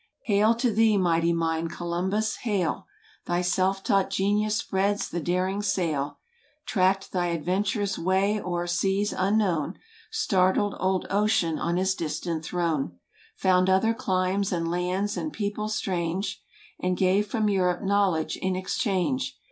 [0.11, 2.87] >* Hail to thee, mighty mind, Columbus, hail!
[3.27, 6.17] Thy self taught genius spreads the daring sail;
[6.65, 9.75] Track'd thy adventurous way o'er seas unknown $
[10.09, 12.97] Startled old Ocean on his distant throne
[13.35, 16.41] 5 Found other climes, and lands, and people strange
[16.81, 19.37] 5 And gave from Europe knowledge in exchange.